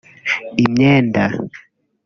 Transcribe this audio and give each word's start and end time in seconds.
imyenda 0.63 1.25